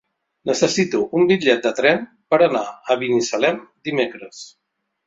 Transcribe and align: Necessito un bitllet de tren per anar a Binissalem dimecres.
Necessito 0.49 1.01
un 1.19 1.27
bitllet 1.33 1.61
de 1.67 1.73
tren 1.81 2.01
per 2.35 2.41
anar 2.49 2.65
a 2.95 2.99
Binissalem 3.05 3.65
dimecres. 3.91 4.47